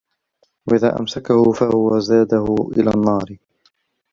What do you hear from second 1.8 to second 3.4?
زَادُهُ إلَى النَّارِ